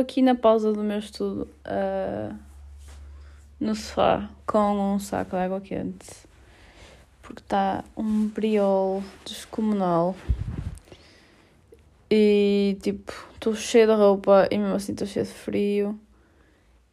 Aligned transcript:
aqui 0.00 0.22
na 0.22 0.34
pausa 0.34 0.72
do 0.72 0.82
meu 0.82 0.98
estudo, 0.98 1.48
uh, 1.66 2.34
no 3.58 3.74
sofá, 3.74 4.28
com 4.46 4.94
um 4.94 4.98
saco 4.98 5.30
de 5.30 5.36
água 5.36 5.60
quente, 5.60 6.08
porque 7.22 7.42
está 7.42 7.84
um 7.96 8.28
briol 8.28 9.02
descomunal. 9.24 10.16
E 12.10 12.76
tipo, 12.82 13.12
estou 13.34 13.54
cheia 13.54 13.86
de 13.86 13.92
roupa 13.92 14.48
e 14.50 14.58
mesmo 14.58 14.74
assim 14.74 14.92
estou 14.92 15.06
cheia 15.06 15.24
de 15.24 15.32
frio. 15.32 15.98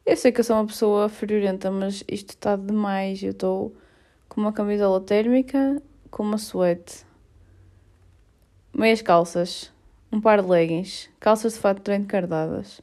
Eu 0.06 0.16
sei 0.16 0.32
que 0.32 0.40
eu 0.40 0.44
sou 0.44 0.56
uma 0.56 0.68
pessoa 0.68 1.10
friorenta, 1.10 1.72
mas 1.72 2.04
isto 2.08 2.30
está 2.30 2.56
demais. 2.56 3.24
Eu 3.24 3.32
estou 3.32 3.76
com 4.30 4.40
uma 4.40 4.54
camisola 4.54 5.02
térmica, 5.02 5.82
com 6.12 6.24
uma 6.24 6.38
suete, 6.38 7.06
meias 8.74 9.02
calças, 9.02 9.72
um 10.12 10.22
par 10.22 10.42
de 10.42 10.48
leggings, 10.48 11.10
calças 11.20 11.54
de 11.54 11.60
fato 11.60 11.82
de 11.82 12.06
cardadas, 12.06 12.80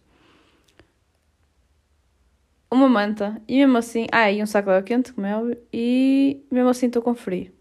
uma 2.75 2.89
manta 2.89 3.41
e 3.49 3.59
mesmo 3.59 3.79
assim. 3.79 4.07
Ah, 4.13 4.31
e 4.31 4.43
um 4.43 4.47
saco 4.47 4.69
de 4.69 4.73
água 4.73 4.83
quente, 4.83 5.13
como 5.13 5.27
é 5.27 5.37
óbvio, 5.37 5.59
e 5.73 6.45
mesmo 6.51 6.69
assim 6.69 6.87
estou 6.87 7.03
com 7.03 7.15
frio. 7.15 7.53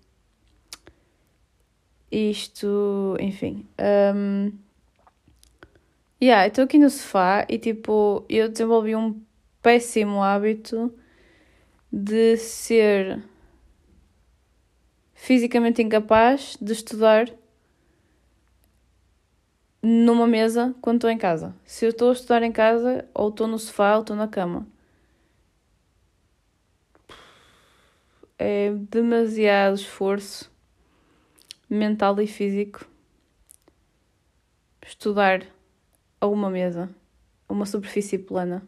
Isto, 2.12 3.16
enfim. 3.20 3.66
Um, 4.16 4.52
yeah, 6.22 6.48
estou 6.48 6.63
aqui 6.63 6.77
no 6.77 6.89
sofá 6.89 7.45
e 7.49 7.58
tipo, 7.58 8.26
eu 8.30 8.49
desenvolvi 8.49 8.95
um 8.95 9.22
péssimo 9.62 10.22
hábito 10.22 10.94
de 11.91 12.38
ser 12.38 13.23
fisicamente 15.14 15.81
incapaz 15.81 16.58
de 16.59 16.73
estudar 16.73 17.30
numa 19.81 20.25
mesa 20.27 20.75
quando 20.81 20.98
estou 20.98 21.09
em 21.09 21.17
casa. 21.17 21.55
Se 21.66 21.86
eu 21.86 21.89
estou 21.89 22.09
a 22.09 22.14
estudar 22.14 22.44
em 22.44 22.52
casa, 22.52 23.05
ou 23.14 23.30
estou 23.30 23.48
no 23.48 23.59
sofá 23.59 23.95
ou 23.95 24.02
estou 24.02 24.16
na 24.16 24.27
cama. 24.27 24.67
É 28.45 28.73
demasiado 28.73 29.75
esforço 29.75 30.52
mental 31.69 32.19
e 32.19 32.27
físico 32.27 32.86
estudar 34.86 35.45
a 36.19 36.27
uma 36.27 36.49
mesa, 36.49 36.89
uma 37.47 37.66
superfície 37.66 38.17
plana 38.17 38.67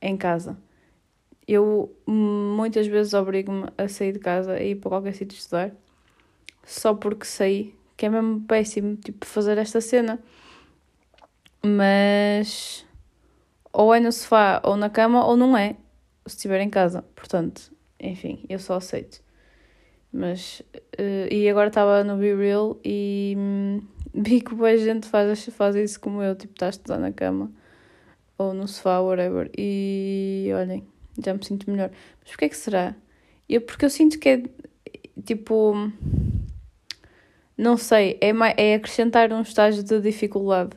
em 0.00 0.16
casa. 0.16 0.56
Eu 1.46 1.94
muitas 2.06 2.86
vezes 2.86 3.12
obrigo-me 3.12 3.68
a 3.76 3.88
sair 3.88 4.12
de 4.12 4.18
casa 4.18 4.58
e 4.58 4.70
ir 4.70 4.76
para 4.76 4.88
qualquer 4.88 5.12
sítio 5.12 5.36
estudar 5.36 5.70
só 6.64 6.94
porque 6.94 7.26
sei 7.26 7.74
que 7.94 8.06
é 8.06 8.08
mesmo 8.08 8.40
péssimo 8.40 8.96
tipo, 8.96 9.26
fazer 9.26 9.58
esta 9.58 9.82
cena. 9.82 10.18
Mas 11.62 12.86
ou 13.70 13.94
é 13.94 14.00
no 14.00 14.10
sofá 14.10 14.62
ou 14.64 14.76
na 14.76 14.88
cama 14.88 15.26
ou 15.26 15.36
não 15.36 15.54
é, 15.54 15.76
se 16.26 16.36
estiver 16.36 16.62
em 16.62 16.70
casa. 16.70 17.02
Portanto, 17.14 17.71
enfim, 18.02 18.44
eu 18.48 18.58
só 18.58 18.74
aceito. 18.74 19.22
Mas, 20.12 20.60
uh, 20.98 21.32
e 21.32 21.48
agora 21.48 21.68
estava 21.68 22.04
no 22.04 22.16
Be 22.18 22.34
Real 22.34 22.78
e 22.84 23.34
hum, 23.38 23.80
vi 24.12 24.40
que 24.40 24.54
boa 24.54 24.76
gente 24.76 25.06
faz, 25.06 25.46
faz 25.46 25.74
isso 25.76 25.98
como 26.00 26.22
eu, 26.22 26.34
tipo, 26.34 26.52
está 26.52 26.66
a 26.66 26.70
estudar 26.70 26.98
na 26.98 27.12
cama 27.12 27.50
ou 28.36 28.52
no 28.52 28.68
sofá, 28.68 29.00
whatever. 29.00 29.50
E 29.56 30.50
olhem, 30.54 30.86
já 31.22 31.32
me 31.34 31.44
sinto 31.44 31.70
melhor. 31.70 31.90
Mas 32.20 32.30
porquê 32.30 32.46
é 32.46 32.48
que 32.48 32.56
será? 32.56 32.94
Eu, 33.48 33.60
porque 33.60 33.84
eu 33.84 33.90
sinto 33.90 34.18
que 34.18 34.28
é 34.28 34.42
tipo. 35.24 35.74
Não 37.56 37.76
sei, 37.76 38.18
é, 38.20 38.30
é 38.56 38.74
acrescentar 38.74 39.32
um 39.32 39.42
estágio 39.42 39.82
de 39.82 40.00
dificuldade. 40.00 40.70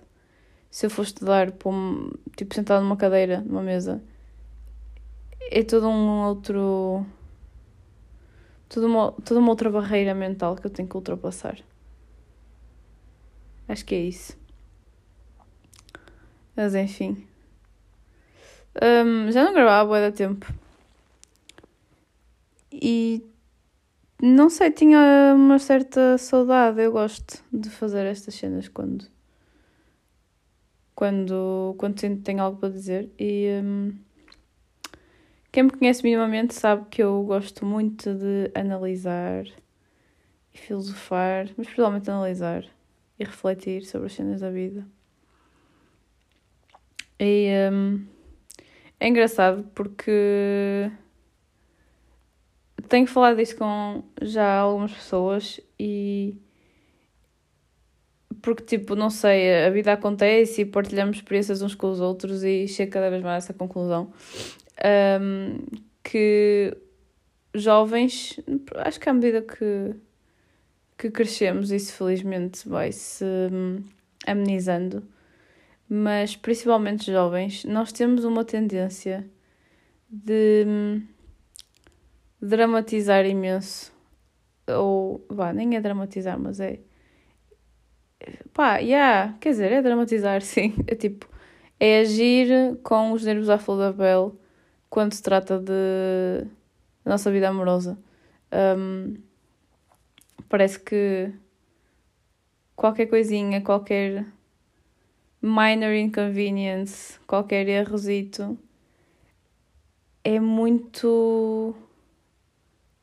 Se 0.69 0.85
eu 0.85 0.89
for 0.89 1.03
estudar, 1.03 1.53
um, 1.65 2.11
tipo, 2.35 2.53
sentado 2.53 2.83
numa 2.83 2.97
cadeira, 2.97 3.41
numa 3.41 3.61
mesa, 3.61 4.03
é 5.39 5.63
todo 5.63 5.87
um 5.87 6.25
outro. 6.25 7.05
Toda 8.69 8.87
uma, 8.87 9.11
toda 9.23 9.39
uma 9.39 9.49
outra 9.49 9.69
barreira 9.69 10.13
mental 10.13 10.55
que 10.55 10.65
eu 10.65 10.71
tenho 10.71 10.87
que 10.87 10.95
ultrapassar. 10.95 11.59
Acho 13.67 13.85
que 13.85 13.95
é 13.95 13.99
isso. 13.99 14.37
Mas 16.55 16.75
enfim. 16.75 17.27
Um, 18.81 19.31
já 19.31 19.43
não 19.43 19.53
gravava 19.53 20.07
há 20.07 20.11
tempo. 20.11 20.53
E 22.71 23.23
não 24.21 24.49
sei, 24.49 24.71
tinha 24.71 25.33
uma 25.35 25.59
certa 25.59 26.17
saudade. 26.17 26.81
Eu 26.81 26.91
gosto 26.91 27.43
de 27.51 27.69
fazer 27.69 28.05
estas 28.05 28.35
cenas 28.35 28.67
quando 28.67 29.05
quando, 30.95 31.75
quando 31.77 31.95
tenho 32.23 32.41
algo 32.41 32.57
para 32.59 32.69
dizer. 32.69 33.11
E 33.19 33.61
um, 33.63 33.93
quem 35.55 35.63
me 35.63 35.69
conhece 35.69 36.03
minimamente 36.03 36.53
sabe 36.53 36.85
que 36.91 37.01
eu 37.01 37.23
gosto 37.23 37.65
muito 37.65 38.13
de 38.13 38.51
analisar 38.53 39.45
e 40.53 40.57
filosofar, 40.57 41.45
mas 41.55 41.65
principalmente 41.65 42.11
analisar 42.11 42.65
e 43.17 43.23
refletir 43.23 43.85
sobre 43.85 44.07
as 44.07 44.13
cenas 44.13 44.41
da 44.41 44.51
vida. 44.51 44.85
E 47.17 47.49
um, 47.71 48.05
é 48.99 49.07
engraçado 49.07 49.63
porque 49.73 50.91
tenho 52.89 53.07
falado 53.07 53.37
disso 53.37 53.55
com 53.55 54.03
já 54.21 54.57
algumas 54.57 54.91
pessoas 54.91 55.61
e 55.79 56.35
porque 58.41 58.65
tipo, 58.65 58.93
não 58.93 59.09
sei, 59.09 59.67
a 59.67 59.69
vida 59.69 59.93
acontece 59.93 60.63
e 60.63 60.65
partilhamos 60.65 61.15
experiências 61.15 61.61
uns 61.61 61.75
com 61.75 61.89
os 61.89 62.01
outros 62.01 62.43
e 62.43 62.67
chego 62.67 62.91
cada 62.91 63.09
vez 63.09 63.23
mais 63.23 63.35
a 63.35 63.37
essa 63.37 63.53
conclusão 63.53 64.11
um, 65.21 65.59
que 66.03 66.75
jovens, 67.53 68.39
acho 68.75 68.99
que 68.99 69.09
à 69.09 69.13
medida 69.13 69.41
que, 69.41 69.95
que 70.97 71.11
crescemos, 71.11 71.71
isso 71.71 71.93
felizmente 71.93 72.67
vai 72.67 72.91
se 72.91 73.25
amenizando 74.25 75.03
mas 75.87 76.35
principalmente 76.35 77.11
jovens, 77.11 77.63
nós 77.63 77.91
temos 77.91 78.25
uma 78.25 78.43
tendência 78.43 79.29
de 80.09 81.01
dramatizar 82.41 83.25
imenso. 83.25 83.93
Ou, 84.67 85.23
vá, 85.29 85.53
nem 85.53 85.75
é 85.75 85.81
dramatizar, 85.81 86.39
mas 86.39 86.59
é. 86.59 86.79
Pá, 88.53 88.77
yeah, 88.77 89.37
quer 89.39 89.49
dizer, 89.49 89.71
é 89.71 89.81
dramatizar, 89.81 90.41
sim. 90.43 90.73
É 90.87 90.95
tipo, 90.95 91.29
é 91.79 91.99
agir 91.99 92.77
com 92.81 93.11
os 93.11 93.23
nervos 93.23 93.49
à 93.49 93.59
flor 93.59 93.77
da 93.77 93.93
pele 93.93 94.31
quando 94.95 95.11
se 95.11 95.21
trata 95.21 95.59
de 95.59 96.47
nossa 97.03 97.29
vida 97.29 97.49
amorosa. 97.49 97.97
Um, 98.49 99.17
parece 100.47 100.79
que 100.79 101.33
qualquer 102.77 103.07
coisinha, 103.07 103.59
qualquer 103.59 104.25
minor 105.41 105.93
inconvenience, 105.93 107.19
qualquer 107.27 107.67
errozito, 107.67 108.57
é 110.23 110.39
muito 110.39 111.75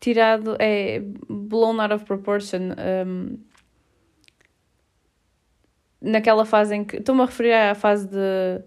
tirado, 0.01 0.57
é 0.59 1.01
blown 1.29 1.79
out 1.79 1.93
of 1.93 2.07
proportion. 2.07 2.71
Um, 3.07 3.39
naquela 6.01 6.47
fase 6.47 6.75
em 6.75 6.85
que. 6.87 6.97
Estou-me 6.97 7.21
a 7.21 7.27
referir 7.27 7.53
à 7.53 7.75
fase 7.75 8.09
de. 8.09 8.65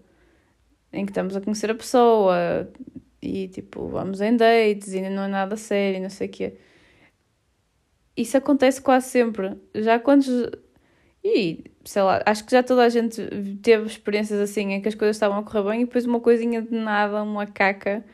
em 0.94 1.08
que 1.08 1.12
estamos 1.12 1.36
a 1.36 1.42
conhecer 1.42 1.72
a 1.72 1.76
pessoa 1.76 2.70
e 3.26 3.48
tipo, 3.48 3.88
vamos 3.88 4.22
em 4.22 4.36
dates 4.38 4.94
e 4.94 5.02
não 5.10 5.24
é 5.24 5.28
nada 5.28 5.58
sério, 5.58 6.02
não 6.02 6.10
sei 6.10 6.28
o 6.28 6.32
quê. 6.32 6.58
Isso 8.18 8.38
acontece 8.38 8.82
quase 8.82 9.10
sempre. 9.10 9.58
Já 9.74 10.00
quando. 10.00 10.26
E 11.24 11.64
sei 11.84 12.02
lá, 12.04 12.22
acho 12.26 12.46
que 12.46 12.52
já 12.52 12.64
toda 12.64 12.84
a 12.84 12.90
gente 12.90 13.22
teve 13.62 13.86
experiências 13.88 14.40
assim 14.40 14.74
em 14.74 14.82
que 14.82 14.88
as 14.88 14.96
coisas 14.96 15.16
estavam 15.16 15.40
a 15.40 15.44
correr 15.44 15.64
bem 15.72 15.82
e 15.82 15.86
depois 15.86 16.06
uma 16.06 16.20
coisinha 16.20 16.62
de 16.62 16.72
nada, 16.72 17.24
uma 17.24 17.48
caca, 17.48 18.06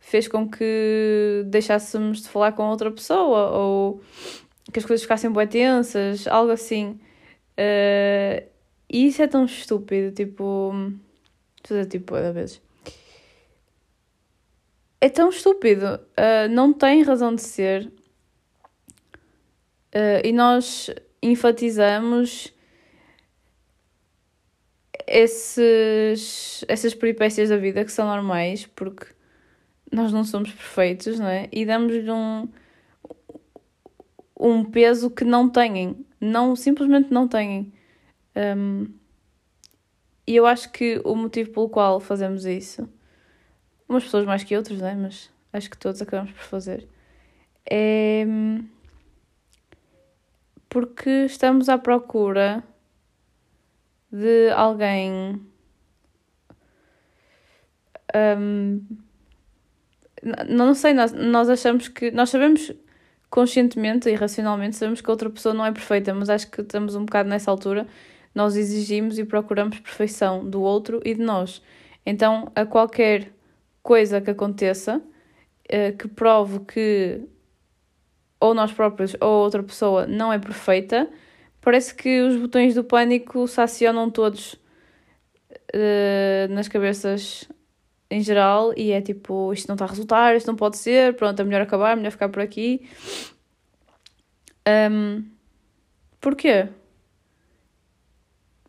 fez 0.00 0.28
com 0.28 0.48
que 0.48 1.44
deixássemos 1.46 2.22
de 2.22 2.28
falar 2.28 2.52
com 2.52 2.64
outra 2.68 2.90
pessoa 2.90 3.50
ou 3.50 4.02
que 4.72 4.78
as 4.78 4.84
coisas 4.84 5.02
ficassem 5.02 5.32
bem 5.32 5.46
tensas, 5.46 6.26
algo 6.28 6.52
assim. 6.52 7.00
Uh, 7.58 8.46
e 8.90 9.06
isso 9.08 9.22
é 9.22 9.26
tão 9.26 9.44
estúpido, 9.44 10.12
tipo. 10.14 10.72
Fazer 11.64 11.86
tipo, 11.86 12.14
da 12.14 12.32
vezes. 12.32 12.62
É 15.00 15.08
tão 15.08 15.28
estúpido, 15.28 15.86
uh, 15.94 16.48
não 16.50 16.72
tem 16.72 17.02
razão 17.02 17.34
de 17.34 17.42
ser. 17.42 17.86
Uh, 19.94 20.20
e 20.24 20.32
nós 20.32 20.90
enfatizamos 21.22 22.52
esses, 25.06 26.64
essas 26.68 26.94
peripécias 26.94 27.48
da 27.48 27.56
vida 27.56 27.84
que 27.84 27.92
são 27.92 28.06
normais, 28.06 28.66
porque 28.66 29.06
nós 29.90 30.12
não 30.12 30.24
somos 30.24 30.50
perfeitos, 30.52 31.18
não 31.18 31.26
é? 31.26 31.48
E 31.50 31.64
damos-lhe 31.64 32.10
um, 32.10 32.48
um 34.38 34.64
peso 34.64 35.10
que 35.10 35.24
não 35.24 35.48
têm, 35.48 36.04
não, 36.20 36.54
simplesmente 36.54 37.10
não 37.12 37.26
têm. 37.26 37.72
Um, 38.36 38.86
e 40.26 40.36
eu 40.36 40.44
acho 40.44 40.70
que 40.70 41.00
o 41.04 41.16
motivo 41.16 41.50
pelo 41.50 41.70
qual 41.70 41.98
fazemos 42.00 42.44
isso, 42.44 42.88
umas 43.88 44.04
pessoas 44.04 44.26
mais 44.26 44.44
que 44.44 44.56
outras, 44.56 44.80
né? 44.80 44.94
mas 44.94 45.30
acho 45.52 45.70
que 45.70 45.78
todos 45.78 46.02
acabamos 46.02 46.32
por 46.32 46.42
fazer, 46.42 46.86
é 47.70 48.26
porque 50.68 51.24
estamos 51.24 51.68
à 51.68 51.78
procura 51.78 52.62
de 54.12 54.50
alguém. 54.50 55.40
Um, 58.14 58.82
não 60.48 60.74
sei, 60.74 60.92
nós, 60.94 61.12
nós 61.12 61.48
achamos 61.48 61.88
que. 61.88 62.10
Nós 62.10 62.30
sabemos 62.30 62.72
conscientemente 63.30 64.08
e 64.08 64.14
racionalmente, 64.14 64.76
sabemos 64.76 65.00
que 65.00 65.10
a 65.10 65.12
outra 65.12 65.30
pessoa 65.30 65.54
não 65.54 65.64
é 65.64 65.72
perfeita, 65.72 66.14
mas 66.14 66.30
acho 66.30 66.50
que 66.50 66.60
estamos 66.60 66.94
um 66.94 67.04
bocado 67.04 67.28
nessa 67.28 67.50
altura. 67.50 67.86
Nós 68.34 68.56
exigimos 68.56 69.18
e 69.18 69.24
procuramos 69.24 69.78
perfeição 69.80 70.48
do 70.48 70.62
outro 70.62 71.00
e 71.04 71.14
de 71.14 71.22
nós. 71.22 71.62
Então, 72.04 72.50
a 72.54 72.64
qualquer 72.64 73.32
coisa 73.88 74.20
que 74.20 74.30
aconteça 74.30 75.00
eh, 75.66 75.92
que 75.92 76.06
prove 76.08 76.60
que 76.66 77.22
ou 78.38 78.52
nós 78.52 78.70
próprios 78.70 79.16
ou 79.18 79.44
outra 79.44 79.62
pessoa 79.62 80.06
não 80.06 80.30
é 80.30 80.38
perfeita, 80.38 81.08
parece 81.62 81.94
que 81.94 82.20
os 82.20 82.36
botões 82.36 82.74
do 82.74 82.84
pânico 82.84 83.48
se 83.48 83.58
acionam 83.58 84.10
todos 84.10 84.60
uh, 85.74 86.50
nas 86.50 86.68
cabeças 86.68 87.48
em 88.10 88.20
geral 88.20 88.74
e 88.76 88.92
é 88.92 89.00
tipo, 89.00 89.54
isto 89.54 89.68
não 89.68 89.74
está 89.74 89.86
a 89.86 89.88
resultar, 89.88 90.36
isto 90.36 90.48
não 90.48 90.54
pode 90.54 90.76
ser, 90.76 91.14
pronto, 91.16 91.40
é 91.40 91.44
melhor 91.44 91.62
acabar, 91.62 91.96
melhor 91.96 92.10
ficar 92.10 92.28
por 92.28 92.42
aqui. 92.42 92.86
Um, 94.68 95.24
porquê? 96.20 96.68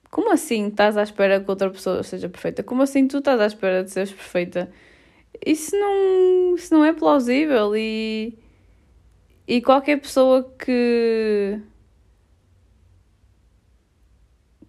Como 0.09 0.31
assim 0.31 0.69
estás 0.69 0.95
à 0.95 1.03
espera 1.03 1.41
que 1.41 1.49
outra 1.51 1.69
pessoa 1.69 2.03
seja 2.03 2.29
perfeita? 2.29 2.63
Como 2.63 2.81
assim 2.81 3.05
tu 3.05 3.17
estás 3.17 3.39
à 3.41 3.45
espera 3.45 3.83
de 3.83 3.91
seres 3.91 4.13
perfeita? 4.13 4.71
Isso 5.45 5.75
não, 5.75 6.55
isso 6.55 6.73
não 6.73 6.83
é 6.83 6.93
plausível 6.93 7.75
e 7.75 8.37
e 9.47 9.61
qualquer 9.61 9.99
pessoa 9.99 10.43
que 10.59 11.59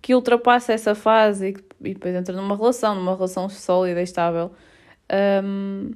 que 0.01 0.15
ultrapassa 0.15 0.73
essa 0.73 0.95
fase 0.95 1.51
e, 1.51 1.89
e 1.91 1.95
depois 1.95 2.15
entra 2.15 2.35
numa 2.35 2.57
relação, 2.57 2.95
numa 2.95 3.15
relação 3.15 3.49
sólida 3.49 4.01
e 4.01 4.05
estável, 4.05 4.51
um, 5.45 5.91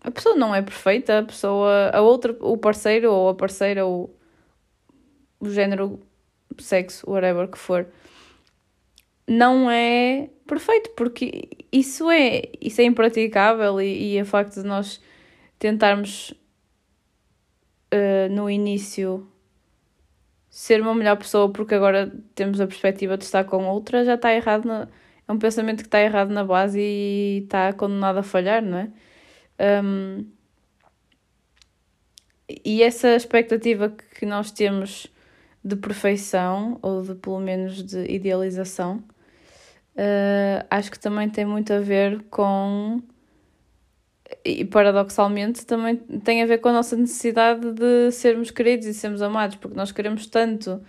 a 0.00 0.10
pessoa 0.10 0.34
não 0.34 0.54
é 0.54 0.60
perfeita, 0.60 1.20
a 1.20 1.22
pessoa, 1.22 1.90
a 1.92 2.00
outra, 2.02 2.36
o 2.40 2.58
parceiro 2.58 3.12
ou 3.12 3.28
a 3.28 3.34
parceira 3.34 3.86
o 3.86 4.10
género, 5.50 6.00
sexo, 6.58 7.08
whatever 7.08 7.48
que 7.48 7.58
for, 7.58 7.86
não 9.26 9.70
é 9.70 10.30
perfeito, 10.46 10.90
porque 10.90 11.48
isso 11.72 12.10
é, 12.10 12.42
isso 12.60 12.80
é 12.80 12.84
impraticável 12.84 13.80
e, 13.80 14.16
e 14.16 14.22
o 14.22 14.26
facto 14.26 14.60
de 14.60 14.66
nós 14.66 15.00
tentarmos 15.58 16.34
uh, 17.92 18.30
no 18.30 18.50
início 18.50 19.26
ser 20.50 20.80
uma 20.80 20.94
melhor 20.94 21.16
pessoa 21.16 21.50
porque 21.52 21.74
agora 21.74 22.12
temos 22.34 22.60
a 22.60 22.66
perspectiva 22.66 23.16
de 23.16 23.24
estar 23.24 23.44
com 23.44 23.66
outra, 23.66 24.04
já 24.04 24.14
está 24.14 24.32
errado. 24.32 24.66
Na, 24.66 24.88
é 25.26 25.32
um 25.32 25.38
pensamento 25.38 25.78
que 25.78 25.88
está 25.88 26.00
errado 26.00 26.30
na 26.30 26.44
base 26.44 26.78
e 26.80 27.42
está 27.44 27.72
condenado 27.72 28.18
a 28.18 28.22
falhar, 28.22 28.62
não 28.62 28.78
é? 28.78 28.90
Um, 29.82 30.26
e 32.64 32.82
essa 32.82 33.16
expectativa 33.16 33.88
que 33.88 34.26
nós 34.26 34.50
temos 34.50 35.06
de 35.64 35.76
perfeição, 35.76 36.78
ou 36.82 37.02
de 37.02 37.14
pelo 37.14 37.40
menos 37.40 37.82
de 37.82 38.04
idealização, 38.04 39.02
uh, 39.96 40.66
acho 40.70 40.90
que 40.90 40.98
também 40.98 41.28
tem 41.28 41.44
muito 41.44 41.72
a 41.72 41.80
ver 41.80 42.22
com 42.30 43.02
e 44.44 44.64
paradoxalmente 44.64 45.64
também 45.66 45.96
tem 45.96 46.42
a 46.42 46.46
ver 46.46 46.58
com 46.58 46.68
a 46.68 46.72
nossa 46.72 46.96
necessidade 46.96 47.72
de 47.72 48.10
sermos 48.10 48.50
queridos 48.50 48.86
e 48.86 48.94
sermos 48.94 49.22
amados, 49.22 49.56
porque 49.56 49.76
nós 49.76 49.92
queremos 49.92 50.26
tanto 50.26 50.82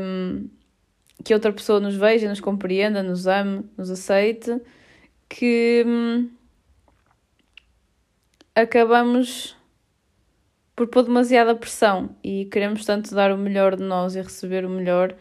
um, 0.00 0.48
que 1.24 1.34
outra 1.34 1.52
pessoa 1.52 1.80
nos 1.80 1.94
veja, 1.94 2.28
nos 2.28 2.40
compreenda, 2.40 3.02
nos 3.02 3.26
ame, 3.26 3.64
nos 3.76 3.90
aceite, 3.90 4.60
que 5.28 5.84
um, 5.86 6.30
acabamos 8.54 9.56
por 10.74 10.88
pôr 10.88 11.04
demasiada 11.04 11.54
pressão 11.54 12.16
e 12.24 12.46
queremos 12.46 12.84
tanto 12.84 13.14
dar 13.14 13.32
o 13.32 13.38
melhor 13.38 13.76
de 13.76 13.82
nós 13.82 14.16
e 14.16 14.20
receber 14.20 14.64
o 14.64 14.70
melhor 14.70 15.14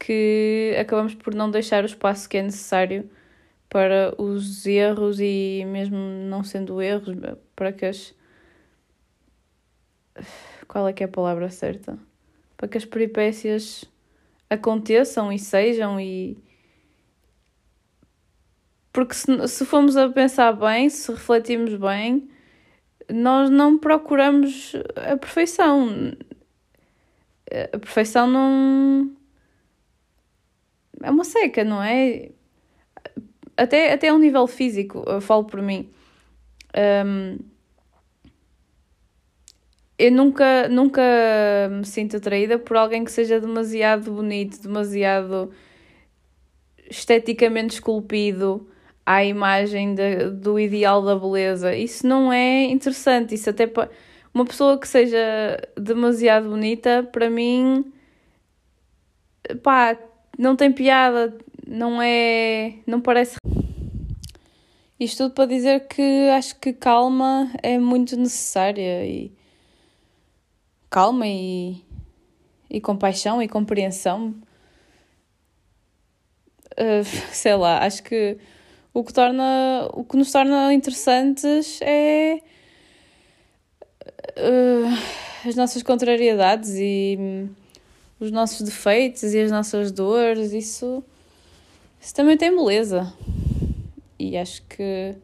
que 0.00 0.74
acabamos 0.80 1.14
por 1.14 1.34
não 1.34 1.50
deixar 1.50 1.84
o 1.84 1.86
espaço 1.86 2.28
que 2.28 2.38
é 2.38 2.42
necessário 2.42 3.08
para 3.68 4.14
os 4.20 4.66
erros 4.66 5.20
e 5.20 5.64
mesmo 5.66 5.96
não 5.96 6.42
sendo 6.42 6.80
erros, 6.82 7.14
para 7.54 7.72
que 7.72 7.86
as. 7.86 8.14
Qual 10.66 10.88
é 10.88 10.92
que 10.92 11.02
é 11.02 11.06
a 11.06 11.08
palavra 11.08 11.50
certa? 11.50 11.98
Para 12.56 12.68
que 12.68 12.78
as 12.78 12.84
peripécias 12.84 13.84
aconteçam 14.48 15.32
e 15.32 15.38
sejam 15.38 16.00
e. 16.00 16.36
Porque 18.92 19.14
se, 19.14 19.48
se 19.48 19.64
formos 19.64 19.96
a 19.96 20.08
pensar 20.08 20.52
bem, 20.52 20.88
se 20.88 21.12
refletirmos 21.12 21.74
bem, 21.76 22.28
nós 23.08 23.50
não 23.50 23.78
procuramos 23.78 24.72
a 24.96 25.16
perfeição. 25.16 26.12
A 27.72 27.78
perfeição 27.78 28.26
não. 28.26 29.19
É 31.02 31.10
uma 31.10 31.24
seca, 31.24 31.64
não 31.64 31.82
é? 31.82 32.30
até, 33.60 33.92
até 33.92 34.08
a 34.08 34.14
um 34.14 34.18
nível 34.18 34.46
físico, 34.46 35.04
eu 35.06 35.20
falo 35.20 35.44
por 35.44 35.60
mim. 35.60 35.90
Um, 37.04 37.38
eu 39.98 40.10
nunca, 40.10 40.66
nunca 40.68 41.02
me 41.70 41.84
sinto 41.84 42.16
atraída 42.16 42.58
por 42.58 42.76
alguém 42.78 43.04
que 43.04 43.12
seja 43.12 43.38
demasiado 43.38 44.10
bonito, 44.12 44.62
demasiado 44.62 45.50
esteticamente 46.88 47.74
esculpido 47.74 48.66
à 49.04 49.22
imagem 49.22 49.94
de, 49.94 50.30
do 50.30 50.58
ideal 50.58 51.02
da 51.02 51.14
beleza. 51.14 51.74
Isso 51.74 52.06
não 52.06 52.32
é 52.32 52.64
interessante. 52.64 53.34
Isso 53.34 53.50
até 53.50 53.66
para 53.66 53.90
uma 54.32 54.46
pessoa 54.46 54.78
que 54.78 54.88
seja 54.88 55.18
demasiado 55.76 56.48
bonita, 56.48 57.06
para 57.12 57.28
mim, 57.28 57.92
pá, 59.62 59.98
não 60.38 60.56
tem 60.56 60.72
piada, 60.72 61.36
não 61.66 62.00
é, 62.02 62.74
não 62.86 63.00
parece 63.00 63.36
isto 65.00 65.24
tudo 65.24 65.34
para 65.34 65.46
dizer 65.46 65.88
que 65.88 66.28
acho 66.28 66.56
que 66.56 66.74
calma 66.74 67.50
é 67.62 67.78
muito 67.78 68.18
necessária 68.18 69.06
e 69.06 69.32
calma 70.90 71.26
e, 71.26 71.82
e 72.68 72.82
compaixão 72.82 73.42
e 73.42 73.48
compreensão. 73.48 74.34
Uh, 76.72 77.02
sei 77.32 77.54
lá, 77.54 77.82
acho 77.82 78.02
que 78.02 78.36
o 78.92 79.02
que, 79.02 79.12
torna, 79.12 79.88
o 79.94 80.04
que 80.04 80.18
nos 80.18 80.30
torna 80.30 80.74
interessantes 80.74 81.80
é 81.80 82.42
uh, 84.36 85.48
as 85.48 85.54
nossas 85.56 85.82
contrariedades 85.82 86.74
e 86.74 87.48
os 88.20 88.30
nossos 88.30 88.60
defeitos 88.60 89.22
e 89.34 89.40
as 89.40 89.50
nossas 89.50 89.90
dores. 89.90 90.52
Isso, 90.52 91.02
isso 92.00 92.14
também 92.14 92.36
tem 92.36 92.54
beleza 92.54 93.12
e 94.20 94.36
acho 94.36 94.62
que. 94.62 95.16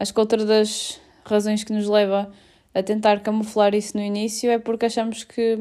Acho 0.00 0.14
que 0.14 0.20
outra 0.20 0.44
das 0.44 0.98
razões 1.24 1.62
que 1.62 1.72
nos 1.72 1.86
leva 1.86 2.32
a 2.72 2.82
tentar 2.82 3.20
camuflar 3.20 3.74
isso 3.74 3.96
no 3.96 4.02
início 4.02 4.50
é 4.50 4.58
porque 4.58 4.86
achamos 4.86 5.24
que. 5.24 5.58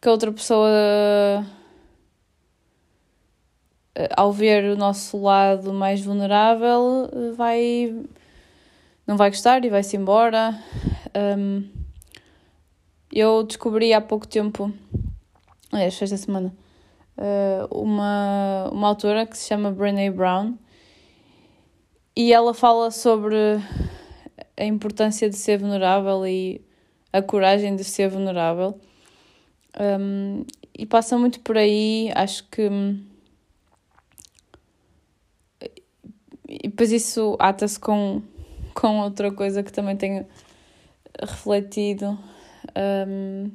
que 0.00 0.08
a 0.08 0.12
outra 0.12 0.30
pessoa. 0.30 1.46
ao 4.16 4.32
ver 4.32 4.64
o 4.72 4.76
nosso 4.76 5.20
lado 5.20 5.72
mais 5.72 6.02
vulnerável, 6.02 7.08
vai. 7.34 7.94
não 9.06 9.16
vai 9.16 9.30
gostar 9.30 9.64
e 9.64 9.70
vai-se 9.70 9.96
embora. 9.96 10.58
Um, 11.16 11.68
eu 13.12 13.42
descobri 13.42 13.92
há 13.92 14.00
pouco 14.00 14.26
tempo, 14.26 14.72
aliás, 15.72 16.00
esta 16.00 16.16
semana, 16.16 16.54
uh, 17.18 17.78
uma, 17.78 18.70
uma 18.72 18.88
autora 18.88 19.26
que 19.26 19.36
se 19.36 19.48
chama 19.48 19.72
Brené 19.72 20.10
Brown 20.10 20.56
e 22.14 22.32
ela 22.32 22.54
fala 22.54 22.90
sobre 22.90 23.36
a 24.56 24.64
importância 24.64 25.28
de 25.28 25.36
ser 25.36 25.58
vulnerável 25.58 26.26
e 26.26 26.60
a 27.12 27.20
coragem 27.22 27.74
de 27.74 27.82
ser 27.82 28.08
vulnerável. 28.08 28.78
Um, 29.78 30.44
e 30.76 30.86
passa 30.86 31.18
muito 31.18 31.40
por 31.40 31.56
aí, 31.56 32.10
acho 32.14 32.48
que. 32.48 32.68
E 36.48 36.68
depois 36.68 36.90
isso 36.90 37.36
ata-se 37.38 37.78
com, 37.78 38.22
com 38.74 39.00
outra 39.00 39.30
coisa 39.30 39.62
que 39.62 39.72
também 39.72 39.96
tenho 39.96 40.26
refletido. 41.20 42.18
Um, 42.76 43.50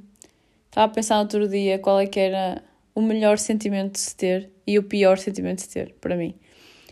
Estava 0.75 0.91
a 0.91 0.93
pensar 0.93 1.19
outro 1.19 1.47
dia 1.47 1.79
qual 1.79 2.01
é 2.01 2.05
que 2.05 2.19
era 2.19 2.61
o 2.93 3.01
melhor 3.01 3.37
sentimento 3.37 3.93
de 3.93 3.99
se 3.99 4.13
ter 4.13 4.51
e 4.67 4.77
o 4.77 4.83
pior 4.83 5.17
sentimento 5.17 5.59
de 5.59 5.61
se 5.61 5.69
ter, 5.69 5.95
para 6.01 6.17
mim. 6.17 6.35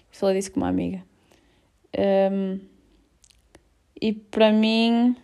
Falei 0.10 0.38
disso 0.38 0.53
com 0.53 0.62
uma 0.62 0.70
amiga. 0.70 1.03
Um, 2.32 2.62
e 4.01 4.13
para 4.13 4.53
mim, 4.53 5.18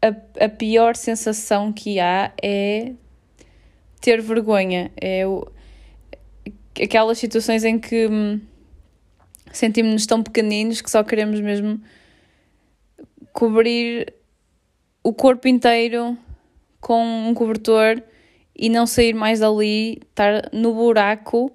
a, 0.00 0.44
a 0.46 0.48
pior 0.48 0.96
sensação 0.96 1.70
que 1.70 2.00
há 2.00 2.32
é 2.42 2.94
ter 4.00 4.22
vergonha. 4.22 4.90
É 4.98 5.26
o, 5.26 5.46
aquelas 6.82 7.18
situações 7.18 7.62
em 7.62 7.78
que 7.78 8.06
hum, 8.06 8.40
sentimos-nos 9.52 10.06
tão 10.06 10.22
pequeninos 10.22 10.80
que 10.80 10.90
só 10.90 11.04
queremos 11.04 11.42
mesmo 11.42 11.78
cobrir 13.36 14.14
o 15.04 15.12
corpo 15.12 15.46
inteiro 15.46 16.16
com 16.80 17.28
um 17.28 17.34
cobertor 17.34 18.02
e 18.56 18.70
não 18.70 18.86
sair 18.86 19.12
mais 19.12 19.40
dali, 19.40 20.00
estar 20.08 20.48
no 20.54 20.72
buraco 20.72 21.54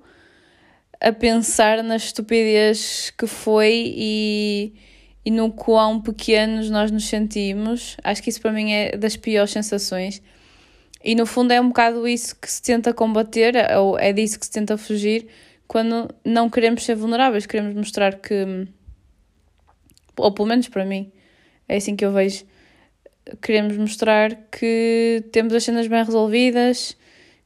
a 1.01 1.11
pensar 1.11 1.83
na 1.83 1.95
estupidez 1.95 3.11
que 3.17 3.25
foi 3.25 3.95
e, 3.97 4.75
e 5.25 5.31
no 5.31 5.51
quão 5.51 5.99
pequenos 5.99 6.69
nós 6.69 6.91
nos 6.91 7.05
sentimos. 7.05 7.97
Acho 8.03 8.21
que 8.21 8.29
isso 8.29 8.39
para 8.39 8.51
mim 8.51 8.71
é 8.71 8.95
das 8.95 9.17
piores 9.17 9.49
sensações. 9.49 10.21
E 11.03 11.15
no 11.15 11.25
fundo 11.25 11.51
é 11.51 11.59
um 11.59 11.69
bocado 11.69 12.07
isso 12.07 12.35
que 12.39 12.49
se 12.49 12.61
tenta 12.61 12.93
combater, 12.93 13.55
ou 13.75 13.97
é 13.97 14.13
disso 14.13 14.39
que 14.39 14.45
se 14.45 14.51
tenta 14.51 14.77
fugir, 14.77 15.27
quando 15.67 16.13
não 16.23 16.47
queremos 16.47 16.83
ser 16.83 16.93
vulneráveis, 16.93 17.47
queremos 17.47 17.73
mostrar 17.73 18.19
que, 18.19 18.67
ou 20.15 20.31
pelo 20.31 20.47
menos 20.47 20.69
para 20.69 20.85
mim, 20.85 21.11
é 21.71 21.77
assim 21.77 21.95
que 21.95 22.03
eu 22.03 22.11
vejo, 22.11 22.43
queremos 23.41 23.77
mostrar 23.77 24.35
que 24.51 25.23
temos 25.31 25.53
as 25.53 25.63
cenas 25.63 25.87
bem 25.87 26.03
resolvidas, 26.03 26.97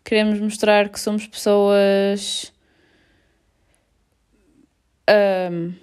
queremos 0.04 0.40
mostrar 0.40 0.90
que 0.90 1.00
somos 1.00 1.28
pessoas 1.28 2.52
um, 5.08 5.74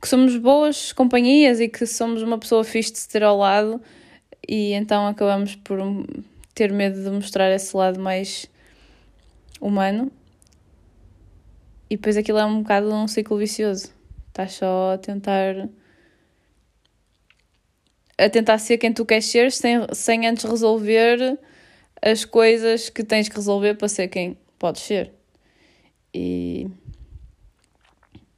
que 0.00 0.08
somos 0.08 0.36
boas 0.36 0.92
companhias 0.92 1.58
e 1.58 1.68
que 1.68 1.84
somos 1.84 2.22
uma 2.22 2.38
pessoa 2.38 2.62
fixe 2.62 2.92
de 2.92 2.98
se 3.00 3.08
ter 3.08 3.24
ao 3.24 3.36
lado 3.36 3.82
e 4.48 4.74
então 4.74 5.08
acabamos 5.08 5.56
por 5.56 5.80
ter 6.54 6.70
medo 6.70 7.02
de 7.02 7.10
mostrar 7.10 7.50
esse 7.50 7.76
lado 7.76 7.98
mais 7.98 8.46
humano 9.60 10.08
e 11.90 11.96
depois 11.96 12.16
aquilo 12.16 12.38
é 12.38 12.44
um 12.44 12.62
bocado 12.62 12.94
um 12.94 13.08
ciclo 13.08 13.36
vicioso. 13.36 13.92
Estás 14.28 14.52
só 14.52 14.92
a 14.94 14.98
tentar 14.98 15.68
a 18.18 18.28
tentar 18.28 18.58
ser 18.58 18.78
quem 18.78 18.92
tu 18.92 19.04
queres 19.04 19.26
ser 19.26 19.50
sem, 19.52 19.78
sem 19.92 20.26
antes 20.26 20.44
resolver 20.44 21.38
as 22.00 22.24
coisas 22.24 22.88
que 22.88 23.04
tens 23.04 23.28
que 23.28 23.36
resolver 23.36 23.74
para 23.74 23.88
ser 23.88 24.08
quem 24.08 24.36
podes 24.58 24.82
ser. 24.82 25.12
E 26.14 26.66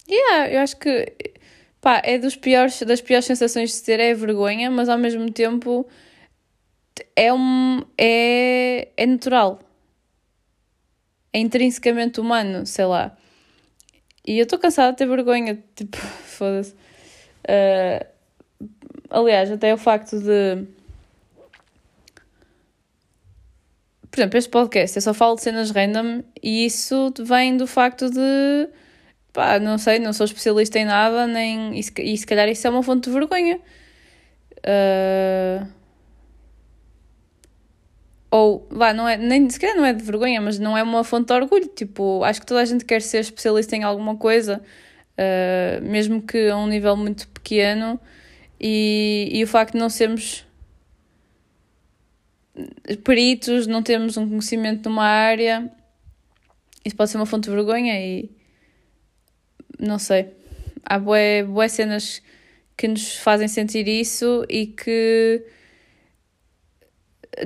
Yeah, 0.09 0.52
eu 0.52 0.61
acho 0.61 0.76
que 0.76 1.12
pá, 1.81 2.00
é 2.04 2.19
dos 2.19 2.37
piores, 2.37 2.81
das 2.83 3.00
piores 3.00 3.25
sensações 3.25 3.75
de 3.75 3.83
ter 3.83 4.00
é 4.00 4.14
vergonha, 4.14 4.71
mas 4.71 4.88
ao 4.88 4.99
mesmo 4.99 5.31
tempo 5.31 5.87
é 7.16 7.33
um 7.33 7.83
é, 7.99 8.88
é 8.97 9.07
natural. 9.07 9.61
É 11.33 11.38
intrinsecamente 11.38 12.21
humano, 12.21 12.66
sei 12.66 12.85
lá. 12.85 13.16
E 14.26 14.38
eu 14.38 14.45
estou 14.45 14.59
cansada 14.59 14.93
de 14.93 14.99
ter 14.99 15.07
vergonha, 15.07 15.62
tipo, 15.75 15.97
foda-se. 16.25 16.75
Uh, 17.45 18.13
aliás, 19.11 19.50
até 19.50 19.73
o 19.73 19.78
facto 19.78 20.18
de. 20.18 20.66
Por 24.11 24.20
exemplo, 24.20 24.38
este 24.38 24.50
podcast, 24.50 24.96
eu 24.96 25.02
só 25.02 25.12
falo 25.12 25.34
de 25.34 25.42
cenas 25.42 25.70
random 25.70 26.23
e 26.40 26.66
isso 26.66 27.12
vem 27.18 27.56
do 27.56 27.66
facto 27.66 28.08
de 28.08 28.68
pá, 29.34 29.58
não 29.58 29.76
sei, 29.76 29.99
não 29.99 30.12
sou 30.14 30.25
especialista 30.25 30.78
em 30.78 30.87
nada, 30.87 31.26
nem, 31.26 31.78
e, 31.78 31.82
se, 31.82 32.26
calhar 32.26 32.49
isso 32.49 32.66
é 32.66 32.70
uma 32.70 32.82
fonte 32.82 33.11
de 33.11 33.11
vergonha. 33.11 33.61
Uh, 34.58 35.66
ou, 38.30 38.66
vá, 38.70 38.94
não 38.94 39.08
é, 39.08 39.16
nem, 39.16 39.50
se 39.50 39.61
calhar 39.61 39.76
não 39.76 39.84
é 39.84 39.92
de 39.92 40.02
vergonha, 40.04 40.40
mas 40.40 40.58
não 40.58 40.78
é 40.78 40.82
uma 40.82 41.04
fonte 41.04 41.26
de 41.26 41.34
orgulho. 41.34 41.66
Tipo, 41.66 42.23
acho 42.25 42.40
que 42.40 42.46
toda 42.46 42.61
a 42.61 42.64
gente 42.64 42.84
quer 42.84 43.02
ser 43.02 43.18
especialista 43.18 43.76
em 43.76 43.82
alguma 43.82 44.16
coisa, 44.16 44.62
uh, 45.18 45.82
mesmo 45.84 46.23
que 46.23 46.49
a 46.49 46.56
um 46.56 46.68
nível 46.68 46.96
muito 46.96 47.28
pequeno, 47.28 48.00
e, 48.66 49.28
e 49.30 49.44
o 49.44 49.47
facto 49.47 49.75
de 49.75 49.78
não 49.78 49.90
sermos 49.90 50.47
peritos, 53.04 53.66
não 53.66 53.83
termos 53.83 54.16
um 54.16 54.26
conhecimento 54.26 54.88
numa 54.88 55.04
área, 55.04 55.71
isso 56.83 56.97
pode 56.97 57.11
ser 57.11 57.18
uma 57.18 57.26
fonte 57.26 57.44
de 57.44 57.54
vergonha 57.54 58.00
e 58.00 58.30
não 59.78 59.99
sei. 59.99 60.33
Há 60.83 60.99
boé, 60.99 61.42
boé 61.42 61.68
cenas 61.68 62.23
que 62.75 62.88
nos 62.88 63.16
fazem 63.16 63.49
sentir 63.49 63.87
isso 63.87 64.47
e 64.49 64.68
que 64.68 65.44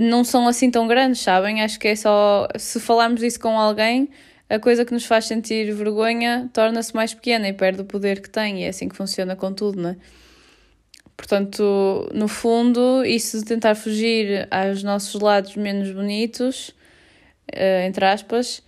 não 0.01 0.23
são 0.23 0.47
assim 0.47 0.71
tão 0.71 0.87
grandes, 0.87 1.21
sabem? 1.21 1.63
Acho 1.63 1.81
que 1.81 1.89
é 1.89 1.97
só. 1.97 2.47
Se 2.57 2.79
falarmos 2.79 3.25
isso 3.25 3.41
com 3.41 3.59
alguém, 3.59 4.09
a 4.49 4.61
coisa 4.61 4.85
que 4.85 4.93
nos 4.93 5.05
faz 5.05 5.25
sentir 5.25 5.75
vergonha 5.75 6.49
torna-se 6.53 6.95
mais 6.95 7.13
pequena 7.13 7.49
e 7.49 7.53
perde 7.53 7.81
o 7.81 7.85
poder 7.85 8.21
que 8.21 8.31
tem, 8.31 8.61
e 8.61 8.65
é 8.65 8.69
assim 8.69 8.89
que 8.89 8.95
funciona 8.95 9.35
com 9.35 9.53
tudo, 9.53 9.83
não 9.83 9.91
é? 9.91 9.97
Portanto, 11.19 12.09
no 12.15 12.29
fundo, 12.29 13.05
isso 13.05 13.41
de 13.41 13.45
tentar 13.45 13.75
fugir 13.75 14.47
aos 14.53 14.85
nossos 14.85 15.21
lados 15.21 15.57
menos 15.57 15.91
bonitos, 15.91 16.69
uh, 17.53 17.87
entre 17.87 18.05
aspas, 18.05 18.63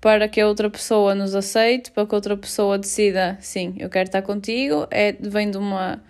para 0.00 0.28
que 0.28 0.40
a 0.40 0.48
outra 0.48 0.68
pessoa 0.68 1.14
nos 1.14 1.36
aceite, 1.36 1.92
para 1.92 2.04
que 2.04 2.14
a 2.14 2.18
outra 2.18 2.36
pessoa 2.36 2.76
decida, 2.76 3.38
sim, 3.40 3.76
eu 3.78 3.88
quero 3.88 4.08
estar 4.08 4.22
contigo, 4.22 4.86
é, 4.90 5.12
vem 5.12 5.50
de 5.50 5.56
uma 5.56 6.02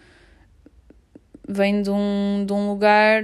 vem 1.46 1.82
de 1.82 1.90
um, 1.90 2.44
de 2.46 2.52
um 2.54 2.70
lugar 2.70 3.22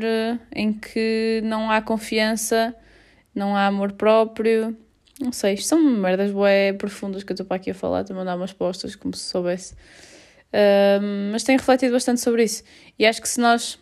em 0.55 0.75
que 0.75 1.41
não 1.43 1.71
há 1.71 1.81
confiança, 1.81 2.75
não 3.35 3.57
há 3.57 3.67
amor 3.67 3.93
próprio, 3.93 4.77
não 5.19 5.33
sei, 5.33 5.55
isto 5.55 5.67
são 5.67 5.83
merdas 5.83 6.31
bué 6.31 6.75
profundas 6.75 7.25
que 7.25 7.33
eu 7.33 7.35
estou 7.35 7.47
para 7.47 7.57
aqui 7.57 7.71
a 7.71 7.75
falar, 7.75 8.03
estou 8.03 8.15
a 8.15 8.19
mandar 8.19 8.37
umas 8.37 8.53
postas 8.53 8.95
como 8.95 9.17
se 9.17 9.25
soubesse. 9.25 9.75
Mas 11.33 11.45
tenho 11.45 11.59
refletido 11.59 11.93
bastante 11.93 12.21
sobre 12.21 12.45
isso. 12.45 12.63
E 12.99 13.07
acho 13.07 13.21
que 13.21 13.29
se 13.29 13.41
nós 13.41 13.79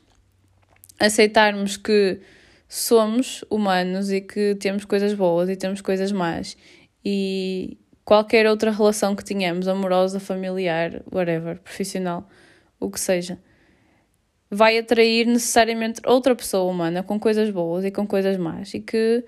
aceitarmos 0.98 1.76
que 1.76 2.20
somos 2.68 3.44
humanos 3.48 4.12
e 4.12 4.20
que 4.20 4.54
temos 4.56 4.84
coisas 4.84 5.14
boas 5.14 5.48
e 5.48 5.56
temos 5.56 5.80
coisas 5.80 6.12
más 6.12 6.56
e 7.02 7.78
qualquer 8.04 8.46
outra 8.46 8.70
relação 8.70 9.16
que 9.16 9.24
tenhamos, 9.24 9.68
amorosa, 9.68 10.20
familiar, 10.20 11.02
whatever, 11.10 11.58
profissional, 11.60 12.28
o 12.78 12.90
que 12.90 13.00
seja, 13.00 13.38
vai 14.50 14.78
atrair 14.78 15.26
necessariamente 15.26 16.00
outra 16.06 16.34
pessoa 16.34 16.70
humana 16.70 17.02
com 17.02 17.18
coisas 17.18 17.50
boas 17.50 17.84
e 17.84 17.90
com 17.90 18.06
coisas 18.06 18.36
más 18.36 18.74
e 18.74 18.80
que 18.80 19.24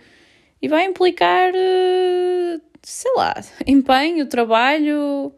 e 0.62 0.68
vai 0.68 0.85
implicar, 0.85 1.52
eh, 1.54 2.61
sei 2.82 3.11
lá, 3.16 3.35
empenho, 3.66 4.26
trabalho, 4.26 5.32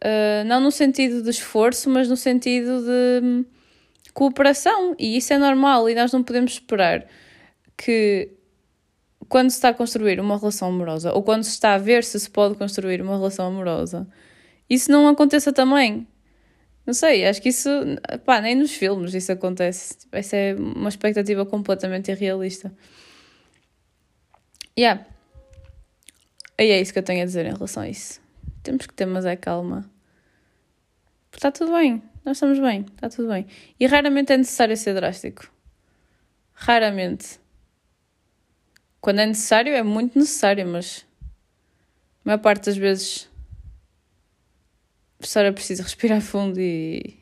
eh, 0.00 0.44
não 0.44 0.60
no 0.60 0.70
sentido 0.70 1.22
de 1.22 1.30
esforço, 1.30 1.90
mas 1.90 2.08
no 2.08 2.16
sentido 2.16 2.82
de 2.82 3.26
hum, 3.26 3.44
cooperação. 4.14 4.94
E 4.98 5.16
isso 5.16 5.32
é 5.32 5.38
normal 5.38 5.88
e 5.88 5.94
nós 5.94 6.12
não 6.12 6.22
podemos 6.22 6.52
esperar 6.52 7.06
que 7.76 8.30
quando 9.28 9.50
se 9.50 9.56
está 9.56 9.70
a 9.70 9.74
construir 9.74 10.20
uma 10.20 10.38
relação 10.38 10.68
amorosa 10.68 11.12
ou 11.12 11.22
quando 11.22 11.44
se 11.44 11.50
está 11.50 11.74
a 11.74 11.78
ver 11.78 12.04
se 12.04 12.18
se 12.18 12.30
pode 12.30 12.56
construir 12.56 13.02
uma 13.02 13.16
relação 13.16 13.46
amorosa, 13.46 14.08
isso 14.70 14.90
não 14.90 15.08
aconteça 15.08 15.52
também. 15.52 16.06
Não 16.86 16.94
sei, 16.94 17.26
acho 17.26 17.42
que 17.42 17.50
isso, 17.50 17.68
pá, 18.24 18.40
nem 18.40 18.54
nos 18.54 18.72
filmes 18.72 19.12
isso 19.14 19.30
acontece. 19.32 19.98
Essa 20.10 20.36
é 20.36 20.54
uma 20.54 20.88
expectativa 20.88 21.44
completamente 21.44 22.10
irrealista. 22.10 22.72
Yeah. 24.78 25.06
E 26.58 26.70
é 26.70 26.80
isso 26.80 26.92
que 26.92 26.98
eu 26.98 27.02
tenho 27.02 27.22
a 27.22 27.26
dizer 27.26 27.44
em 27.46 27.52
relação 27.52 27.82
a 27.82 27.88
isso. 27.88 28.27
Temos 28.68 28.86
que 28.86 28.92
ter, 28.92 29.06
mas 29.06 29.24
é 29.24 29.34
calma. 29.34 29.90
Está 31.32 31.50
tudo 31.50 31.72
bem, 31.72 32.02
nós 32.22 32.36
estamos 32.36 32.58
bem, 32.58 32.84
está 32.94 33.08
tudo 33.08 33.28
bem. 33.28 33.46
E 33.80 33.86
raramente 33.86 34.30
é 34.30 34.36
necessário 34.36 34.76
ser 34.76 34.92
drástico. 34.92 35.50
Raramente. 36.52 37.40
Quando 39.00 39.20
é 39.20 39.26
necessário, 39.26 39.72
é 39.72 39.82
muito 39.82 40.18
necessário, 40.18 40.68
mas 40.68 41.06
a 41.22 42.28
maior 42.28 42.40
parte 42.40 42.66
das 42.66 42.76
vezes 42.76 43.30
a 45.18 45.22
pessoa 45.22 45.46
é 45.46 45.52
preciso 45.52 45.82
respirar 45.82 46.20
fundo 46.20 46.60
e 46.60 47.18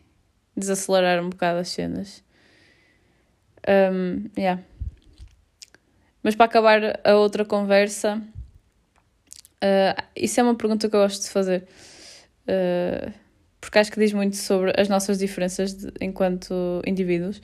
desacelerar 0.57 1.25
um 1.25 1.31
bocado 1.31 1.61
as 1.61 1.69
cenas. 1.69 2.25
Um, 3.69 4.29
yeah. 4.37 4.61
Mas 6.25 6.35
para 6.35 6.47
acabar 6.47 7.01
a 7.05 7.15
outra 7.15 7.45
conversa, 7.45 8.21
uh, 9.67 10.03
isso 10.15 10.41
é 10.41 10.43
uma 10.43 10.55
pergunta 10.55 10.89
que 10.89 10.97
eu 10.97 11.01
gosto 11.01 11.23
de 11.23 11.31
fazer. 11.31 11.67
Uh, 12.43 13.13
porque 13.61 13.79
acho 13.79 13.91
que 13.91 13.99
diz 13.99 14.13
muito 14.13 14.37
sobre 14.37 14.73
as 14.77 14.89
nossas 14.89 15.19
diferenças 15.19 15.75
de, 15.75 15.93
enquanto 16.01 16.81
indivíduos. 16.87 17.41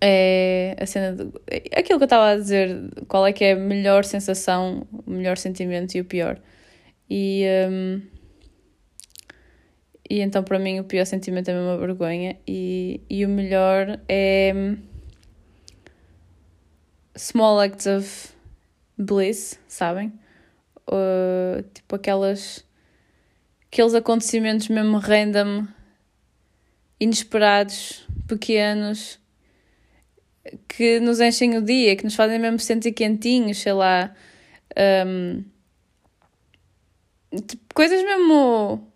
é 0.00 0.76
a 0.78 0.86
cena 0.86 1.12
de, 1.16 1.32
aquilo 1.76 1.98
que 1.98 2.04
eu 2.04 2.06
estava 2.06 2.30
a 2.30 2.36
dizer, 2.36 2.78
qual 3.08 3.26
é 3.26 3.32
que 3.32 3.44
é 3.44 3.52
a 3.52 3.56
melhor 3.56 4.04
sensação, 4.04 4.86
o 5.06 5.10
melhor 5.10 5.36
sentimento 5.38 5.96
e 5.96 6.00
o 6.00 6.04
pior. 6.04 6.40
E, 7.10 7.44
um, 7.68 8.02
e 10.08 10.20
então 10.20 10.42
para 10.42 10.58
mim 10.58 10.80
o 10.80 10.84
pior 10.84 11.04
sentimento 11.04 11.50
é 11.50 11.54
mesmo 11.54 11.70
a 11.70 11.76
vergonha 11.76 12.36
e, 12.46 13.00
e 13.10 13.26
o 13.26 13.28
melhor 13.28 14.00
é 14.08 14.52
hum, 14.54 14.76
small 17.16 17.60
acts 17.60 17.86
of 17.86 18.28
bliss, 18.96 19.58
sabem? 19.66 20.12
Uh, 20.86 21.62
tipo 21.72 21.96
aquelas 21.96 22.64
aqueles 23.66 23.94
acontecimentos 23.94 24.68
mesmo 24.68 24.98
random, 24.98 25.66
inesperados, 27.00 28.06
pequenos 28.28 29.18
que 30.68 31.00
nos 31.00 31.20
enchem 31.20 31.56
o 31.56 31.62
dia, 31.62 31.96
que 31.96 32.04
nos 32.04 32.14
fazem 32.14 32.38
mesmo 32.38 32.58
sentir 32.58 32.92
quentinhos, 32.92 33.58
sei 33.58 33.72
lá. 33.72 34.14
Um, 35.06 35.44
tipo, 37.46 37.74
coisas 37.74 38.02
mesmo 38.02 38.92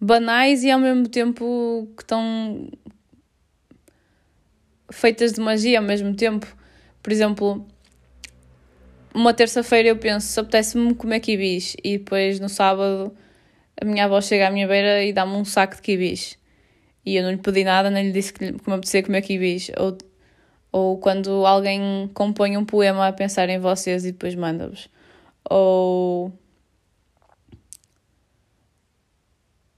banais 0.00 0.62
e 0.62 0.70
ao 0.70 0.78
mesmo 0.78 1.08
tempo 1.08 1.88
que 1.96 2.02
estão 2.02 2.70
feitas 4.90 5.32
de 5.32 5.40
magia 5.40 5.78
ao 5.78 5.84
mesmo 5.84 6.14
tempo. 6.14 6.46
Por 7.02 7.12
exemplo, 7.12 7.66
uma 9.14 9.32
terça-feira 9.32 9.88
eu 9.88 9.96
penso, 9.96 10.40
apetece-me 10.40 10.94
comer 10.94 11.20
quibis 11.20 11.76
e 11.82 11.98
depois 11.98 12.40
no 12.40 12.48
sábado 12.48 13.16
a 13.80 13.84
minha 13.84 14.04
avó 14.04 14.20
chega 14.20 14.48
à 14.48 14.50
minha 14.50 14.66
beira 14.66 15.04
e 15.04 15.12
dá-me 15.12 15.32
um 15.34 15.44
saco 15.44 15.76
de 15.76 15.82
quibis 15.82 16.38
e 17.04 17.16
eu 17.16 17.22
não 17.22 17.30
lhe 17.30 17.38
pedi 17.38 17.64
nada, 17.64 17.90
nem 17.90 18.06
lhe 18.06 18.12
disse 18.12 18.32
que, 18.32 18.52
que 18.52 18.68
me 18.68 18.74
apetecia 18.74 19.02
comer 19.02 19.22
quibis. 19.22 19.70
Ou, 19.76 19.98
ou 20.72 20.98
quando 20.98 21.44
alguém 21.44 22.10
compõe 22.14 22.56
um 22.56 22.64
poema 22.64 23.08
a 23.08 23.12
pensar 23.12 23.48
em 23.48 23.58
vocês 23.58 24.04
e 24.06 24.12
depois 24.12 24.34
manda-vos. 24.34 24.88
Ou. 25.50 26.32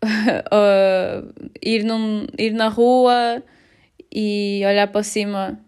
uh, 0.07 1.33
ir, 1.61 1.83
num, 1.83 2.27
ir 2.39 2.53
na 2.53 2.69
rua 2.69 3.43
e 4.13 4.63
olhar 4.65 4.87
para 4.87 5.03
cima, 5.03 5.59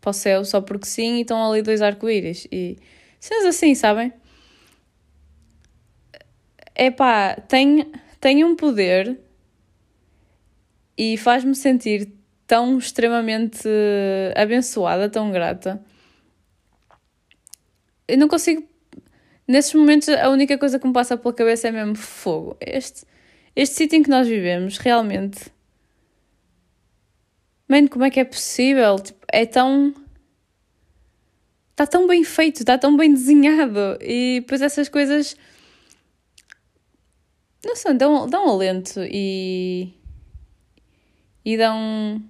para 0.00 0.10
o 0.10 0.12
céu, 0.12 0.44
só 0.44 0.60
porque 0.60 0.86
sim, 0.86 1.18
e 1.18 1.20
estão 1.20 1.48
ali 1.48 1.62
dois 1.62 1.80
arco-íris. 1.80 2.48
E 2.50 2.76
cenas 3.20 3.46
assim, 3.46 3.74
sabem? 3.74 4.12
É 6.74 6.90
pá, 6.90 7.34
tem, 7.48 7.90
tem 8.20 8.44
um 8.44 8.54
poder 8.54 9.18
e 10.96 11.16
faz-me 11.16 11.54
sentir 11.54 12.12
tão 12.46 12.78
extremamente 12.78 13.68
abençoada, 14.34 15.08
tão 15.08 15.30
grata. 15.30 15.84
Eu 18.08 18.16
não 18.16 18.26
consigo. 18.26 18.66
Nesses 19.46 19.74
momentos, 19.74 20.08
a 20.08 20.28
única 20.30 20.58
coisa 20.58 20.78
que 20.78 20.86
me 20.86 20.92
passa 20.92 21.16
pela 21.16 21.32
cabeça 21.34 21.68
é 21.68 21.70
mesmo 21.70 21.94
fogo. 21.94 22.56
Este, 22.60 23.04
este 23.54 23.76
sítio 23.76 23.98
em 23.98 24.02
que 24.02 24.10
nós 24.10 24.26
vivemos, 24.26 24.78
realmente. 24.78 25.52
Mano, 27.68 27.88
como 27.88 28.04
é 28.04 28.10
que 28.10 28.18
é 28.18 28.24
possível? 28.24 28.98
Tipo, 28.98 29.24
é 29.30 29.44
tão. 29.44 29.94
Está 31.78 31.86
tão 31.86 32.08
bem 32.08 32.24
feito, 32.24 32.56
está 32.58 32.76
tão 32.76 32.96
bem 32.96 33.14
desenhado. 33.14 33.96
E 34.00 34.40
depois 34.40 34.60
essas 34.60 34.88
coisas. 34.88 35.36
Não 37.64 37.76
sei, 37.76 37.94
dão, 37.94 38.28
dão 38.28 38.48
alento 38.48 38.98
e 39.04 39.94
e 41.44 41.56
dão 41.56 42.20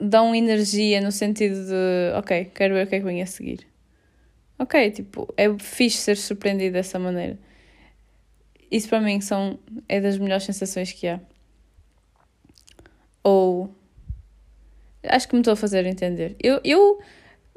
dão 0.00 0.34
energia 0.34 1.00
no 1.00 1.12
sentido 1.12 1.54
de 1.66 2.18
ok, 2.18 2.46
quero 2.52 2.74
ver 2.74 2.86
o 2.86 2.88
que 2.88 2.96
é 2.96 2.98
que 2.98 3.04
vem 3.04 3.22
a 3.22 3.26
seguir. 3.26 3.64
Ok, 4.58 4.90
tipo, 4.90 5.32
é 5.36 5.56
fixe 5.56 5.98
ser 5.98 6.16
surpreendido 6.16 6.72
dessa 6.72 6.98
maneira. 6.98 7.38
Isso 8.72 8.88
para 8.88 9.00
mim 9.00 9.20
são, 9.20 9.56
é 9.88 10.00
das 10.00 10.18
melhores 10.18 10.44
sensações 10.44 10.92
que 10.92 11.06
há. 11.06 11.20
Ou 13.22 13.72
acho 15.04 15.28
que 15.28 15.34
me 15.34 15.42
estou 15.42 15.52
a 15.52 15.56
fazer 15.56 15.86
entender. 15.86 16.34
Eu, 16.42 16.60
eu 16.64 17.00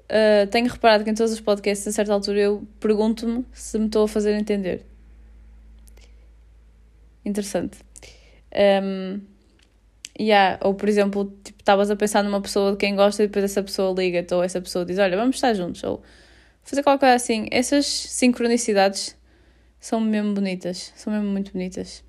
uh, 0.09 0.47
tenho 0.49 0.67
reparado 0.67 1.03
que 1.03 1.09
em 1.09 1.13
todos 1.13 1.31
os 1.31 1.39
podcasts, 1.39 1.87
a 1.87 1.91
certa 1.91 2.13
altura, 2.13 2.39
eu 2.39 2.67
pergunto-me 2.79 3.45
se 3.53 3.77
me 3.79 3.87
estou 3.87 4.05
a 4.05 4.07
fazer 4.07 4.33
entender. 4.33 4.85
Interessante. 7.25 7.79
Um, 8.53 9.21
Yeah. 10.19 10.59
Ou, 10.61 10.73
por 10.75 10.87
exemplo, 10.87 11.25
tipo, 11.43 11.59
estavas 11.59 11.89
a 11.89 11.95
pensar 11.95 12.23
numa 12.23 12.41
pessoa 12.41 12.71
de 12.71 12.77
quem 12.77 12.95
gosta 12.95 13.23
e 13.23 13.27
depois 13.27 13.45
essa 13.45 13.63
pessoa 13.63 13.93
liga-te 13.99 14.33
ou 14.33 14.43
essa 14.43 14.61
pessoa 14.61 14.85
diz: 14.85 14.97
Olha, 14.99 15.17
vamos 15.17 15.37
estar 15.37 15.53
juntos. 15.53 15.83
Ou 15.83 16.01
fazer 16.63 16.83
qualquer 16.83 16.99
coisa 16.99 17.15
assim. 17.15 17.47
Essas 17.51 17.85
sincronicidades 17.85 19.17
são 19.79 19.99
mesmo 19.99 20.33
bonitas. 20.33 20.93
São 20.95 21.11
mesmo 21.11 21.29
muito 21.29 21.51
bonitas. 21.51 22.03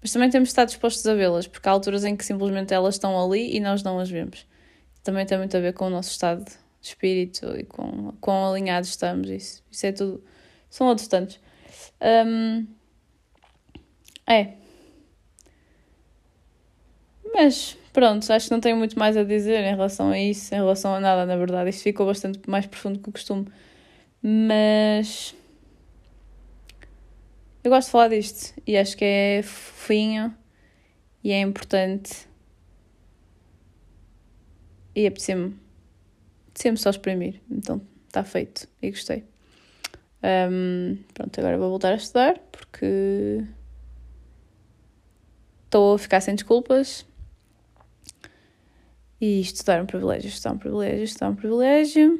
Mas 0.00 0.12
também 0.12 0.30
temos 0.30 0.48
de 0.48 0.52
estar 0.52 0.64
dispostos 0.66 1.04
a 1.06 1.14
vê-las, 1.14 1.48
porque 1.48 1.68
há 1.68 1.72
alturas 1.72 2.04
em 2.04 2.14
que 2.16 2.24
simplesmente 2.24 2.72
elas 2.72 2.94
estão 2.94 3.20
ali 3.20 3.56
e 3.56 3.60
nós 3.60 3.82
não 3.82 3.98
as 3.98 4.08
vemos. 4.08 4.46
Também 5.02 5.26
tem 5.26 5.38
muito 5.38 5.56
a 5.56 5.60
ver 5.60 5.72
com 5.72 5.86
o 5.86 5.90
nosso 5.90 6.10
estado 6.10 6.44
de 6.86 6.92
espírito 6.92 7.46
e 7.58 7.64
com 7.64 8.12
quão 8.20 8.52
alinhados 8.52 8.88
estamos. 8.88 9.28
Isso, 9.28 9.62
isso 9.70 9.86
é 9.86 9.92
tudo. 9.92 10.24
São 10.70 10.86
outros 10.86 11.08
tantos. 11.08 11.40
Um, 12.00 12.66
é. 14.26 14.54
Mas 17.34 17.76
pronto, 17.92 18.30
acho 18.32 18.46
que 18.46 18.52
não 18.52 18.60
tenho 18.60 18.76
muito 18.76 18.98
mais 18.98 19.16
a 19.16 19.24
dizer 19.24 19.64
em 19.64 19.70
relação 19.70 20.10
a 20.10 20.18
isso, 20.18 20.54
em 20.54 20.58
relação 20.58 20.94
a 20.94 21.00
nada, 21.00 21.26
na 21.26 21.36
verdade. 21.36 21.70
Isto 21.70 21.82
ficou 21.82 22.06
bastante 22.06 22.40
mais 22.48 22.66
profundo 22.66 22.98
que 22.98 23.08
o 23.08 23.12
costume. 23.12 23.46
Mas. 24.22 25.34
Eu 27.62 27.70
gosto 27.70 27.88
de 27.88 27.92
falar 27.92 28.08
disto 28.08 28.54
e 28.64 28.76
acho 28.76 28.96
que 28.96 29.04
é 29.04 29.42
fofinho 29.42 30.32
e 31.22 31.32
é 31.32 31.40
importante. 31.40 32.28
E 34.94 35.06
apetecia-me 35.06 35.65
sempre 36.56 36.80
só 36.80 36.90
exprimir. 36.90 37.40
Então 37.50 37.80
está 38.08 38.24
feito 38.24 38.68
e 38.82 38.90
gostei. 38.90 39.24
Um, 40.22 40.98
pronto, 41.14 41.38
agora 41.38 41.58
vou 41.58 41.68
voltar 41.68 41.92
a 41.92 41.96
estudar 41.96 42.38
porque 42.50 43.44
estou 45.66 45.94
a 45.94 45.98
ficar 45.98 46.20
sem 46.20 46.34
desculpas 46.34 47.06
e 49.20 49.40
estudar 49.40 49.78
é 49.78 49.82
um 49.82 49.86
privilégio, 49.86 50.28
estudar 50.28 50.50
é 50.50 50.54
um 50.54 50.58
privilégio, 50.58 51.04
estudar 51.04 51.26
é 51.26 51.30
um 51.30 51.36
privilégio. 51.36 52.14